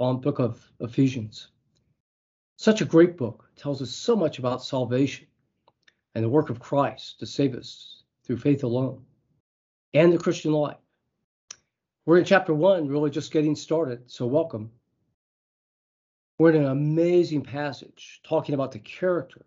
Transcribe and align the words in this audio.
On 0.00 0.18
book 0.18 0.38
of 0.38 0.66
Ephesians. 0.80 1.48
Such 2.56 2.80
a 2.80 2.86
great 2.86 3.18
book. 3.18 3.50
Tells 3.54 3.82
us 3.82 3.90
so 3.90 4.16
much 4.16 4.38
about 4.38 4.64
salvation 4.64 5.26
and 6.14 6.24
the 6.24 6.28
work 6.28 6.48
of 6.48 6.58
Christ 6.58 7.18
to 7.20 7.26
save 7.26 7.54
us 7.54 8.02
through 8.24 8.38
faith 8.38 8.64
alone 8.64 9.04
and 9.92 10.10
the 10.10 10.18
Christian 10.18 10.52
life. 10.52 10.78
We're 12.06 12.16
in 12.16 12.24
chapter 12.24 12.54
one, 12.54 12.88
really 12.88 13.10
just 13.10 13.30
getting 13.30 13.54
started, 13.54 14.10
so 14.10 14.26
welcome. 14.26 14.70
We're 16.38 16.52
in 16.52 16.62
an 16.62 16.70
amazing 16.70 17.42
passage 17.42 18.22
talking 18.24 18.54
about 18.54 18.72
the 18.72 18.78
character 18.78 19.44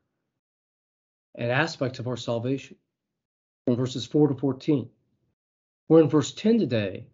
and 1.33 1.49
aspects 1.51 1.97
of 1.97 2.07
our 2.07 2.15
salvation 2.15 2.77
from 3.65 3.75
verses 3.75 4.05
4 4.05 4.27
to 4.27 4.35
14. 4.35 4.87
We're 5.89 6.01
in 6.01 6.09
verse 6.09 6.31
10 6.31 6.59
today, 6.59 7.07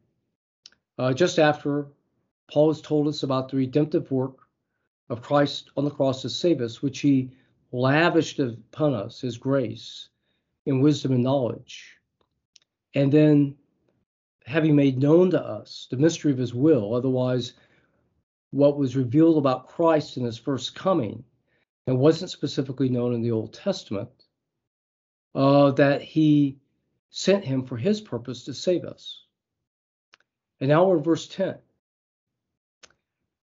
uh, 0.98 1.14
just 1.14 1.40
after 1.40 1.88
Paul 2.52 2.70
has 2.70 2.82
told 2.82 3.08
us 3.08 3.24
about 3.24 3.50
the 3.50 3.58
redemptive 3.58 4.12
work 4.12 4.38
of 5.10 5.22
Christ 5.22 5.72
on 5.78 5.86
the 5.86 5.92
cross 5.92 6.22
to 6.22 6.30
save 6.30 6.62
us, 6.62 6.82
which 6.82 7.00
he 7.00 7.32
lavished 7.72 8.40
upon 8.40 8.94
us, 8.94 9.22
his 9.22 9.38
grace 9.38 10.10
in 10.66 10.82
wisdom 10.82 11.12
and 11.12 11.24
knowledge. 11.24 11.98
And 12.96 13.12
then 13.12 13.56
having 14.46 14.76
made 14.76 14.98
known 14.98 15.30
to 15.32 15.42
us 15.42 15.88
the 15.92 15.98
mystery 15.98 16.32
of 16.32 16.38
his 16.38 16.54
will, 16.54 16.96
otherwise, 16.96 17.54
what 18.52 18.78
was 18.78 18.96
revealed 18.96 19.38
about 19.38 19.68
Christ 19.68 20.18
in 20.18 20.24
his 20.24 20.38
first 20.38 20.74
coming 20.74 21.24
and 21.86 22.00
wasn't 22.00 22.32
specifically 22.32 22.90
known 22.90 23.14
in 23.14 23.22
the 23.22 23.32
Old 23.32 23.54
Testament, 23.54 24.10
uh, 25.36 25.72
that 25.72 26.02
he 26.02 26.58
sent 27.12 27.46
him 27.46 27.64
for 27.64 27.78
his 27.78 28.02
purpose 28.02 28.44
to 28.46 28.54
save 28.54 28.86
us. 28.86 29.24
And 30.60 30.70
now 30.70 30.88
we're 30.88 30.98
in 30.98 31.04
verse 31.04 31.28
10, 31.28 31.58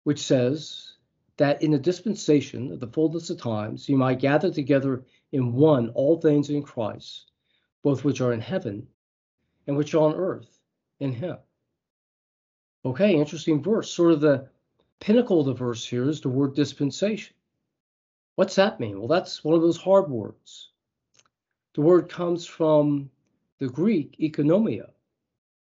which 0.06 0.22
says 0.22 0.92
that 1.36 1.60
in 1.64 1.72
the 1.72 1.78
dispensation 1.78 2.70
of 2.70 2.78
the 2.78 2.86
fullness 2.86 3.28
of 3.28 3.40
times, 3.40 3.88
you 3.88 3.96
might 3.96 4.20
gather 4.20 4.52
together 4.52 5.04
in 5.32 5.52
one 5.52 5.88
all 5.96 6.20
things 6.20 6.48
in 6.48 6.62
Christ, 6.62 7.32
both 7.82 8.04
which 8.04 8.20
are 8.20 8.32
in 8.32 8.40
heaven 8.40 8.86
and 9.66 9.76
which 9.76 9.94
are 9.94 10.04
on 10.04 10.14
earth 10.14 10.60
in 11.00 11.10
him. 11.10 11.38
Okay, 12.84 13.16
interesting 13.16 13.60
verse. 13.60 13.90
Sort 13.90 14.12
of 14.12 14.20
the 14.20 14.48
pinnacle 15.00 15.40
of 15.40 15.46
the 15.46 15.54
verse 15.54 15.84
here 15.84 16.08
is 16.08 16.20
the 16.20 16.28
word 16.28 16.54
dispensation. 16.54 17.34
What's 18.36 18.54
that 18.54 18.78
mean? 18.78 19.00
Well, 19.00 19.08
that's 19.08 19.42
one 19.42 19.56
of 19.56 19.62
those 19.62 19.76
hard 19.76 20.08
words. 20.08 20.70
The 21.74 21.80
word 21.80 22.08
comes 22.08 22.46
from 22.46 23.10
the 23.58 23.66
Greek 23.66 24.16
economia, 24.20 24.88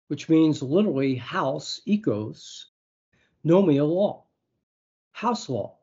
which 0.10 0.28
means 0.28 0.62
literally 0.62 1.16
house, 1.16 1.80
ecos, 1.88 2.66
nomia 3.46 3.88
law, 3.88 4.25
house 5.16 5.48
law. 5.48 5.74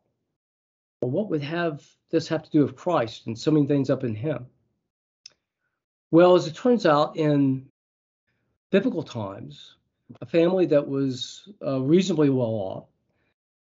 Well, 1.01 1.11
what 1.11 1.31
would 1.31 1.43
have 1.43 1.83
this 2.11 2.29
have 2.29 2.43
to 2.43 2.51
do 2.51 2.63
with 2.63 2.77
Christ 2.77 3.27
and 3.27 3.39
summing 3.39 3.67
things 3.67 3.89
up 3.89 4.05
in 4.05 4.15
Him? 4.15 4.45
Well, 6.11 6.35
as 6.35 6.47
it 6.47 6.55
turns 6.55 6.85
out, 6.85 7.17
in 7.17 7.67
biblical 8.71 9.03
times, 9.03 9.77
a 10.21 10.27
family 10.27 10.67
that 10.67 10.87
was 10.87 11.49
uh, 11.67 11.81
reasonably 11.81 12.29
well 12.29 12.47
off 12.47 12.85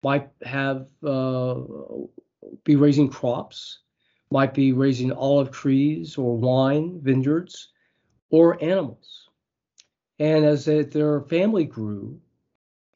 might 0.02 0.30
have 0.42 0.88
uh, 1.06 1.62
be 2.64 2.76
raising 2.76 3.08
crops, 3.08 3.82
might 4.32 4.56
be 4.56 4.74
raising 4.74 5.12
olive 5.12 5.52
trees 5.52 6.18
or 6.18 6.36
wine 6.36 7.00
vineyards 7.00 7.70
or 8.32 8.62
animals. 8.64 9.30
And 10.18 10.46
as 10.46 10.66
their 10.66 11.22
family 11.22 11.66
grew, 11.66 12.20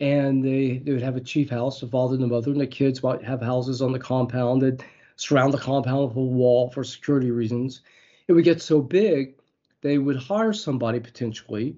and 0.04 0.44
they, 0.44 0.80
they 0.80 0.92
would 0.92 1.02
have 1.02 1.16
a 1.16 1.22
chief 1.22 1.50
house, 1.50 1.80
the 1.80 1.88
father 1.88 2.16
and 2.16 2.24
the 2.24 2.28
mother, 2.28 2.52
and 2.52 2.60
the 2.60 2.68
kids 2.68 3.02
might 3.02 3.24
have 3.24 3.42
houses 3.42 3.82
on 3.82 3.94
the 3.94 4.00
compound 4.00 4.62
that 4.62 4.84
surround 5.16 5.54
the 5.54 5.58
compound 5.58 6.10
with 6.10 6.18
a 6.18 6.20
wall 6.20 6.70
for 6.70 6.84
security 6.84 7.32
reasons. 7.32 7.84
It 8.28 8.34
would 8.34 8.44
get 8.44 8.62
so 8.62 8.82
big, 8.82 9.36
they 9.80 9.98
would 9.98 10.18
hire 10.18 10.52
somebody 10.52 11.00
potentially 11.00 11.78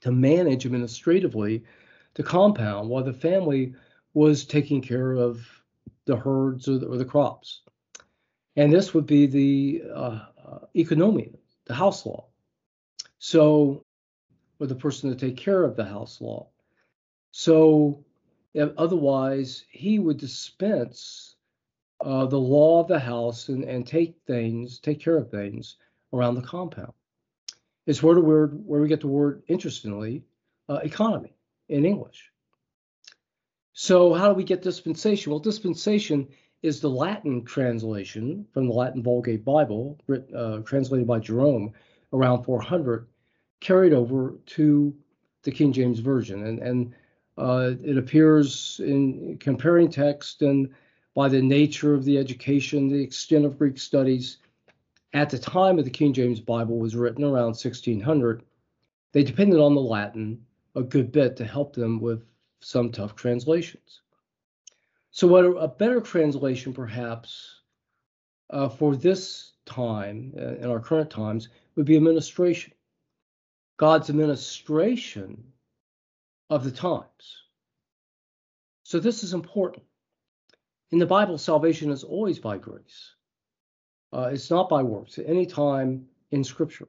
to 0.00 0.10
manage 0.10 0.66
administratively 0.66 1.62
the 2.14 2.24
compound 2.24 2.88
while 2.88 3.04
the 3.04 3.12
family 3.12 3.74
was 4.12 4.44
taking 4.44 4.82
care 4.82 5.12
of 5.12 5.46
the 6.06 6.16
herds 6.16 6.66
or 6.66 6.78
the, 6.78 6.86
or 6.86 6.96
the 6.96 7.04
crops. 7.04 7.62
And 8.56 8.72
this 8.72 8.92
would 8.92 9.06
be 9.06 9.26
the 9.26 9.82
uh, 9.94 10.20
uh, 10.44 10.58
economia, 10.74 11.32
the 11.66 11.74
house 11.74 12.04
law. 12.04 12.26
So, 13.20 13.84
or 14.58 14.66
the 14.66 14.74
person 14.74 15.10
to 15.10 15.16
take 15.16 15.36
care 15.36 15.62
of 15.62 15.76
the 15.76 15.84
house 15.84 16.20
law. 16.20 16.48
So, 17.32 18.04
otherwise, 18.56 19.64
he 19.70 19.98
would 19.98 20.18
dispense 20.18 21.36
uh, 22.04 22.26
the 22.26 22.38
law 22.38 22.80
of 22.80 22.88
the 22.88 22.98
house 22.98 23.48
and, 23.48 23.64
and 23.64 23.86
take 23.86 24.16
things, 24.26 24.78
take 24.78 25.00
care 25.00 25.16
of 25.16 25.30
things 25.30 25.76
around 26.12 26.34
the 26.34 26.42
compound. 26.42 26.92
It's 27.86 28.02
where 28.02 28.14
the 28.14 28.20
word 28.20 28.60
where 28.66 28.80
we 28.80 28.88
get 28.88 29.00
the 29.00 29.08
word, 29.08 29.42
interestingly, 29.48 30.24
uh, 30.68 30.80
economy 30.82 31.34
in 31.68 31.84
English. 31.84 32.30
So, 33.72 34.12
how 34.14 34.28
do 34.28 34.34
we 34.34 34.44
get 34.44 34.62
dispensation? 34.62 35.30
Well, 35.30 35.40
dispensation 35.40 36.28
is 36.62 36.80
the 36.80 36.90
Latin 36.90 37.44
translation 37.44 38.46
from 38.52 38.66
the 38.66 38.74
Latin 38.74 39.02
Vulgate 39.02 39.44
Bible, 39.44 39.98
written, 40.06 40.36
uh, 40.36 40.58
translated 40.58 41.06
by 41.06 41.18
Jerome 41.18 41.72
around 42.12 42.44
400, 42.44 43.06
carried 43.60 43.92
over 43.92 44.34
to 44.46 44.94
the 45.42 45.50
King 45.50 45.72
James 45.72 46.00
Version. 46.00 46.46
And, 46.46 46.58
and 46.58 46.94
uh, 47.40 47.74
it 47.82 47.96
appears 47.96 48.80
in 48.84 49.38
comparing 49.38 49.90
text 49.90 50.42
and 50.42 50.68
by 51.14 51.28
the 51.28 51.40
nature 51.40 51.94
of 51.94 52.04
the 52.04 52.18
education, 52.18 52.88
the 52.88 53.02
extent 53.02 53.44
of 53.44 53.58
Greek 53.58 53.78
studies. 53.78 54.38
At 55.12 55.30
the 55.30 55.38
time 55.38 55.78
of 55.78 55.84
the 55.84 55.90
King 55.90 56.12
James 56.12 56.38
Bible 56.38 56.78
was 56.78 56.94
written 56.94 57.24
around 57.24 57.56
1600, 57.56 58.44
they 59.12 59.24
depended 59.24 59.58
on 59.58 59.74
the 59.74 59.80
Latin 59.80 60.44
a 60.76 60.82
good 60.82 61.10
bit 61.10 61.36
to 61.36 61.44
help 61.44 61.74
them 61.74 61.98
with 61.98 62.22
some 62.60 62.92
tough 62.92 63.16
translations. 63.16 64.02
So, 65.10 65.26
what 65.26 65.44
a 65.44 65.66
better 65.66 66.00
translation, 66.00 66.72
perhaps, 66.72 67.62
uh, 68.50 68.68
for 68.68 68.94
this 68.94 69.54
time 69.64 70.32
uh, 70.38 70.56
in 70.56 70.66
our 70.66 70.78
current 70.78 71.10
times 71.10 71.48
would 71.74 71.86
be 71.86 71.96
administration. 71.96 72.72
God's 73.78 74.10
administration 74.10 75.42
of 76.50 76.64
the 76.64 76.70
times. 76.70 77.44
So, 78.82 78.98
this 78.98 79.22
is 79.22 79.32
important. 79.32 79.84
In 80.90 80.98
the 80.98 81.06
Bible, 81.06 81.38
salvation 81.38 81.90
is 81.90 82.02
always 82.02 82.40
by 82.40 82.58
grace. 82.58 83.14
Uh, 84.12 84.30
it's 84.32 84.50
not 84.50 84.68
by 84.68 84.82
works 84.82 85.18
at 85.18 85.28
any 85.28 85.46
time 85.46 86.06
in 86.32 86.42
Scripture. 86.42 86.88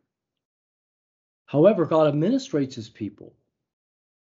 However, 1.45 1.85
God 1.85 2.11
administrates 2.11 2.73
his 2.73 2.90
people 2.90 3.35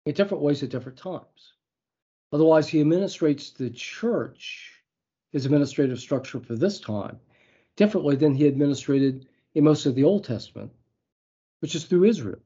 in 0.05 0.15
different 0.15 0.43
ways 0.43 0.63
at 0.63 0.71
different 0.71 0.99
times. 0.99 1.53
Otherwise, 2.33 2.69
he 2.69 2.83
administrates 2.83 3.55
the 3.55 3.71
church, 3.71 4.73
his 5.31 5.47
administrative 5.47 6.01
structure 6.01 6.41
for 6.41 6.57
this 6.57 6.81
time, 6.81 7.21
differently 7.77 8.17
than 8.17 8.35
he 8.35 8.47
administrated 8.47 9.29
in 9.55 9.65
most 9.65 9.87
of 9.87 9.95
the 9.95 10.05
Old 10.05 10.25
Testament, 10.25 10.73
which 11.61 11.75
is 11.75 11.85
through 11.85 12.05
Israel. 12.05 12.41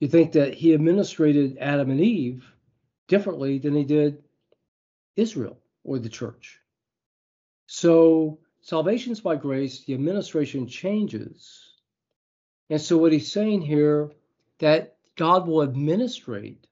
You 0.00 0.08
think 0.08 0.32
that 0.32 0.54
he 0.54 0.74
administrated 0.74 1.58
Adam 1.58 1.90
and 1.90 2.00
Eve 2.00 2.44
differently 3.08 3.58
than 3.58 3.74
he 3.74 3.84
did 3.84 4.22
Israel 5.16 5.58
or 5.84 5.98
the 5.98 6.08
church. 6.08 6.60
So, 7.66 8.38
salvation's 8.60 9.20
by 9.20 9.36
grace, 9.36 9.84
the 9.84 9.94
administration 9.94 10.66
changes. 10.66 11.72
And 12.70 12.80
so, 12.80 12.98
what 12.98 13.12
he's 13.12 13.32
saying 13.32 13.62
here 13.62 14.10
that 14.58 14.96
God 15.16 15.46
will 15.46 15.62
administrate 15.62 16.66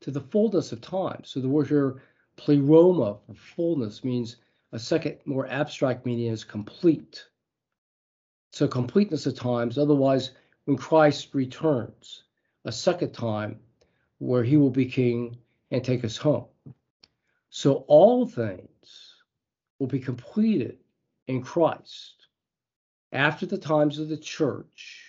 to 0.00 0.10
the 0.10 0.20
fullness 0.20 0.72
of 0.72 0.80
time. 0.80 1.22
So 1.24 1.40
the 1.40 1.48
word 1.48 1.68
here, 1.68 2.02
pleroma, 2.36 3.18
for 3.26 3.34
fullness, 3.34 4.04
means 4.04 4.36
a 4.72 4.78
second 4.78 5.18
more 5.24 5.46
abstract 5.46 6.06
meaning 6.06 6.26
is 6.26 6.44
complete. 6.44 7.24
So 8.52 8.66
completeness 8.66 9.26
of 9.26 9.34
times. 9.34 9.78
Otherwise, 9.78 10.30
when 10.64 10.76
Christ 10.76 11.34
returns 11.34 12.24
a 12.64 12.72
second 12.72 13.12
time, 13.12 13.58
where 14.18 14.44
he 14.44 14.56
will 14.56 14.70
be 14.70 14.86
king 14.86 15.38
and 15.70 15.82
take 15.82 16.04
us 16.04 16.16
home. 16.16 16.46
So 17.48 17.84
all 17.88 18.26
things 18.26 19.14
will 19.78 19.86
be 19.86 20.00
completed 20.00 20.78
in 21.26 21.42
Christ 21.42 22.26
after 23.12 23.46
the 23.46 23.58
times 23.58 23.98
of 23.98 24.08
the 24.08 24.16
church, 24.16 25.04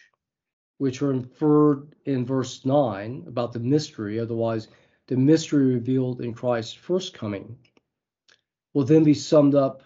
which 0.77 1.01
are 1.01 1.11
inferred 1.11 1.95
in 2.05 2.25
verse 2.25 2.65
9 2.65 3.25
about 3.27 3.53
the 3.53 3.59
mystery, 3.59 4.19
otherwise, 4.19 4.67
the 5.07 5.15
mystery 5.15 5.75
revealed 5.75 6.21
in 6.21 6.33
Christ's 6.33 6.73
first 6.73 7.13
coming, 7.13 7.57
will 8.73 8.85
then 8.85 9.03
be 9.03 9.13
summed 9.13 9.55
up 9.55 9.83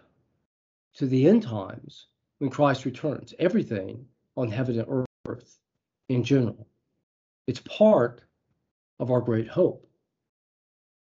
to 0.93 1.07
the 1.07 1.27
end 1.27 1.43
times 1.43 2.07
when 2.37 2.49
Christ 2.49 2.85
returns. 2.85 3.33
Everything 3.39 4.05
on 4.37 4.49
heaven 4.49 4.79
and 4.79 5.05
earth 5.27 5.59
in 6.07 6.23
general. 6.23 6.67
It's 7.47 7.61
part 7.61 8.21
of 8.99 9.11
our 9.11 9.21
great 9.21 9.47
hope 9.47 9.87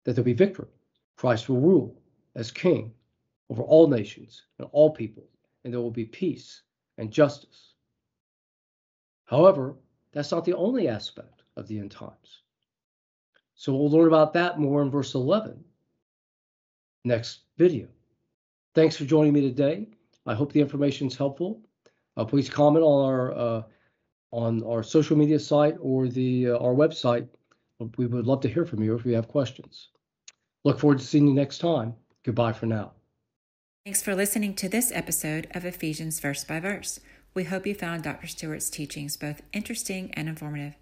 that 0.05 0.13
there'll 0.15 0.25
be 0.25 0.33
victory. 0.33 0.69
Christ 1.17 1.49
will 1.49 1.61
rule 1.61 2.01
as 2.35 2.51
king 2.51 2.93
over 3.51 3.63
all 3.63 3.89
nations 3.89 4.43
and 4.59 4.69
all 4.73 4.91
people, 4.91 5.29
and 5.65 5.73
there 5.73 5.81
will 5.81 5.91
be 5.91 6.05
peace 6.05 6.63
and 6.99 7.11
justice. 7.11 7.75
However, 9.25 9.77
that's 10.13 10.33
not 10.33 10.45
the 10.45 10.55
only 10.55 10.89
aspect 10.89 11.43
of 11.57 11.67
the 11.69 11.79
end 11.79 11.91
times. 11.91 12.43
So 13.55 13.75
we'll 13.75 13.91
learn 13.91 14.09
about 14.09 14.33
that 14.35 14.59
more 14.59 14.83
in 14.83 14.91
verse 14.91 15.15
11 15.15 15.63
next 17.05 17.41
video. 17.57 17.89
Thanks 18.75 18.97
for 18.97 19.05
joining 19.05 19.33
me 19.33 19.41
today. 19.41 19.89
I 20.27 20.35
hope 20.35 20.53
the 20.53 20.61
information 20.61 21.07
is 21.07 21.17
helpful. 21.17 21.61
Uh, 22.17 22.25
please 22.25 22.49
comment 22.49 22.85
on 22.85 23.05
our 23.05 23.33
uh, 23.33 23.63
on 24.33 24.63
our 24.65 24.83
social 24.83 25.17
media 25.17 25.39
site 25.39 25.77
or 25.81 26.09
the 26.09 26.51
uh, 26.51 26.59
our 26.59 26.75
website. 26.75 27.27
We 27.97 28.07
would 28.07 28.27
love 28.27 28.43
to 28.43 28.49
hear 28.49 28.67
from 28.67 28.83
you 28.83 28.95
if 28.95 29.07
you 29.07 29.15
have 29.15 29.29
questions. 29.29 29.89
Look 30.65 30.79
forward 30.79 30.99
to 30.99 31.05
seeing 31.05 31.27
you 31.27 31.35
next 31.35 31.59
time. 31.59 31.95
Goodbye 32.25 32.53
for 32.53 32.67
now. 32.67 32.93
Thanks 33.87 34.03
for 34.03 34.15
listening 34.15 34.55
to 34.57 34.69
this 34.69 34.93
episode 34.95 35.49
of 35.53 35.65
Ephesians 35.65 36.21
Verse 36.21 36.45
by 36.45 36.61
Verse. 36.61 37.01
We 37.33 37.45
hope 37.45 37.67
you 37.67 37.75
found 37.75 38.03
Dr. 38.03 38.27
Stewart's 38.27 38.69
teachings 38.69 39.17
both 39.17 39.41
interesting 39.55 40.11
and 40.13 40.29
informative. 40.29 40.75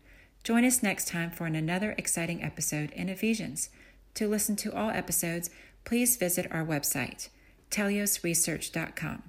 Join 0.43 0.65
us 0.65 0.83
next 0.83 1.07
time 1.09 1.31
for 1.31 1.47
another 1.47 1.95
exciting 1.97 2.43
episode 2.43 2.91
in 2.91 3.09
Ephesians. 3.09 3.71
To 4.15 4.27
listen 4.27 4.57
to 4.57 4.75
all 4.75 4.91
episodes, 4.91 5.51
please 5.85 6.17
visit 6.17 6.51
our 6.51 6.65
website, 6.65 7.29
teleiosresearch.com. 7.71 9.23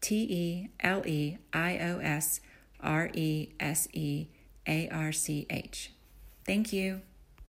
T 0.00 0.14
E 0.28 0.68
L 0.80 1.02
E 1.06 1.38
I 1.52 1.78
O 1.78 1.98
S 1.98 2.40
R 2.80 3.10
E 3.14 3.48
S 3.58 3.88
E 3.92 4.26
A 4.66 4.88
R 4.88 5.12
C 5.12 5.46
H. 5.50 5.92
Thank 6.44 6.72
you. 6.72 7.00